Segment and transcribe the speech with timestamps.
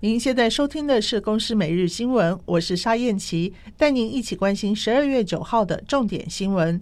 [0.00, 6.80] 您现在收听的是《公司每日新闻》，我是沙燕琪，带您一起关心十二月九号的重点新闻。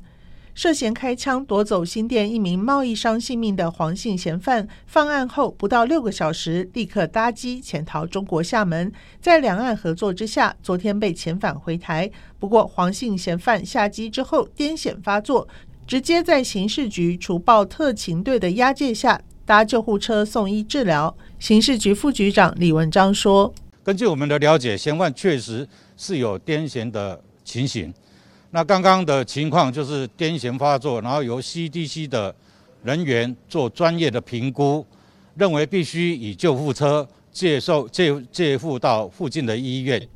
[0.52, 8.92] 涉嫌开枪夺走新店一名贸易商性命的黄姓嫌犯，犯案后不到六个小时，立刻搭机潜逃中国厦门。
[9.18, 12.10] 在两岸合作之下，昨天被遣返回台。
[12.38, 15.48] 不过，黄姓嫌犯下机之后癫痫发作，
[15.86, 21.16] 直接在刑事局除暴特勤队的押解下搭救护车送医治疗。
[21.38, 27.94] 刑事局副局长李文章说：“根据我们的了解，嫌犯确实是有癫痫的情形。”
[28.50, 32.34] 那刚刚的情况就是癫痫发作，然后由 CDC 的
[32.82, 34.84] 人员做专业的评估，
[35.36, 40.08] 认为必须以救护车接受接接付到附近的医院。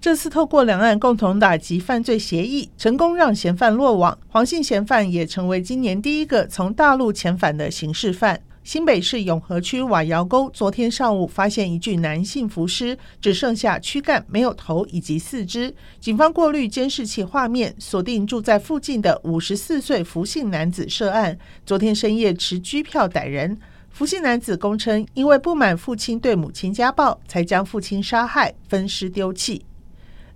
[0.00, 8.40] 这次透过两岸共同打击犯罪协议，成功让嫌犯落网，黄姓嫌犯也成为今年第一个从大陆遣返的刑事犯。
[8.62, 15.74] 新北市永和区瓦窑沟昨天上午发现一具男性浮尸，只剩下躯干，没有头以及四肢。
[15.98, 21.36] 警方过滤监视器画面，锁定住在附近的五十四岁福姓男子涉案。
[21.66, 23.58] 昨天深夜持拘票逮人。
[23.90, 29.64] 福姓男子供称，因为不满父亲对母亲家暴，才将父亲杀害，分尸丢弃。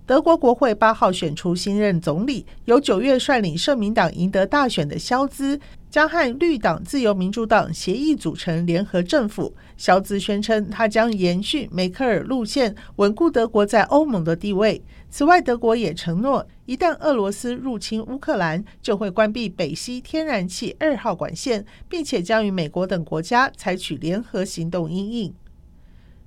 [0.05, 5.59] 德国国会八号选出新任总理，由九月率领社民党赢得大选的肖兹。
[5.89, 9.53] 将和绿党、自由民主党协议组成联合政府。
[9.77, 14.83] 肖兹宣称，他将延续梅克尔路线，稳固德国在欧盟的地位。
[15.11, 25.33] 此外，德国也承诺，一旦俄罗斯入侵乌克兰，就会关闭北溪天然气二号管线，并且将与美国等国家采取联合行动因应。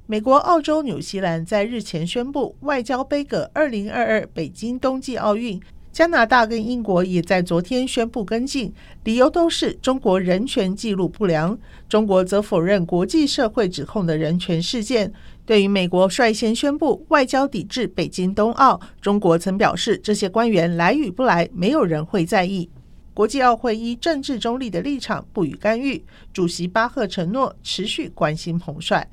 [0.09, 5.61] 美国、澳洲、纽西兰在日前宣布外交杯葛二零二二北京冬季奥运。
[5.91, 11.59] 加拿大跟英国也在昨天宣布跟进，理由都是中国人权记录不良。
[11.89, 15.13] 中国则否认国际社会指控的人权事件。
[15.45, 22.71] 对于美国率先宣布外交抵制北京冬奥，中国曾表示这些官员来与不来，没有人会在意。
[23.13, 26.05] 国际奥会依政治中立的立场不予干预。
[26.33, 29.09] 主席巴赫承诺持续关心彭帅。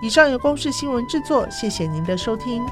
[0.00, 2.64] 以上由公式新闻制作，谢谢您的收听。